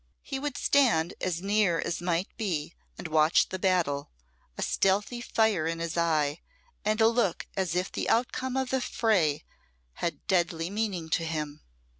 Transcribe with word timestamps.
He 0.23 0.39
would 0.39 0.57
stand 0.57 1.13
as 1.21 1.43
near 1.43 1.77
as 1.77 2.01
might 2.01 2.35
be 2.35 2.73
and 2.97 3.07
watch 3.07 3.49
the 3.49 3.59
battle, 3.59 4.09
a 4.57 4.63
stealthy 4.63 5.21
fire 5.21 5.67
in 5.67 5.77
his 5.77 5.95
eye, 5.95 6.39
and 6.83 6.99
a 7.01 7.07
look 7.07 7.45
as 7.55 7.75
if 7.75 7.91
the 7.91 8.09
outcome 8.09 8.57
of 8.57 8.71
the 8.71 8.81
fray 8.81 9.43
had 10.01 10.25
deadly 10.25 10.71
meaning 10.71 11.07
to 11.11 11.23
him. 11.23 11.61